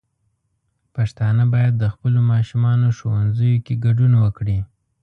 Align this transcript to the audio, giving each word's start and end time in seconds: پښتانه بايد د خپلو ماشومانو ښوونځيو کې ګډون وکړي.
پښتانه 0.95 1.43
بايد 1.53 1.73
د 1.79 1.83
خپلو 1.93 2.19
ماشومانو 2.31 2.87
ښوونځيو 2.97 3.63
کې 3.65 3.81
ګډون 3.85 4.13
وکړي. 4.23 4.59